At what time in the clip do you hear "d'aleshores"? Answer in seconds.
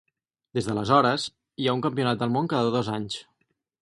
0.69-1.25